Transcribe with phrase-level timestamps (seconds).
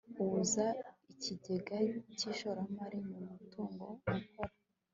[0.19, 0.65] abuza
[1.13, 1.77] ikigega
[2.17, 4.53] cy'ishoramari mu mutungo gukora